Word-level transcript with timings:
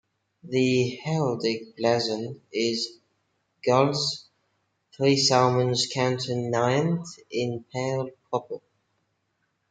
The 0.41 0.97
heraldic 1.05 1.75
blazon 1.77 2.41
is: 2.51 2.97
"Gules, 3.63 4.29
three 4.97 5.15
salmons 5.15 5.89
counter-naiant 5.93 7.05
in 7.29 7.65
pale 7.71 8.09
proper". 8.27 8.61